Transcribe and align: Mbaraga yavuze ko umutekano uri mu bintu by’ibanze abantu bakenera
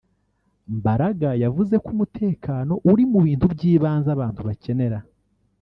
Mbaraga 0.77 1.29
yavuze 1.43 1.75
ko 1.83 1.89
umutekano 1.95 2.73
uri 2.91 3.03
mu 3.11 3.19
bintu 3.25 3.45
by’ibanze 3.53 4.09
abantu 4.15 4.39
bakenera 4.47 4.97